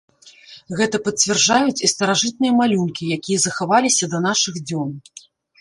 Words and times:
Гэта 0.79 1.01
пацвярджаюць 1.07 1.77
і 1.87 1.89
старажытныя 1.93 2.57
малюнкі, 2.63 3.11
якія 3.19 3.39
захаваліся 3.47 4.11
да 4.15 4.25
нашых 4.29 4.55
дзён. 4.67 4.91